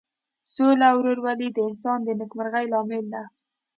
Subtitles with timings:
[0.53, 3.23] سوله او ورورولي د انسانانو د نیکمرغۍ لامل ده.